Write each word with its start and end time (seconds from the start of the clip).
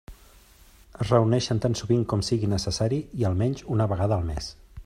Es 1.03 1.09
reunixen 1.11 1.61
tan 1.67 1.77
sovint 1.83 2.03
com 2.13 2.25
siga 2.31 2.51
necessari 2.57 3.01
i, 3.21 3.29
almenys, 3.33 3.67
una 3.77 3.93
vegada 3.93 4.19
al 4.21 4.31
mes. 4.33 4.55